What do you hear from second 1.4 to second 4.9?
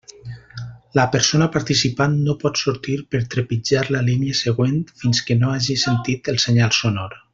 participant no pot sortir per trepitjar la línia següent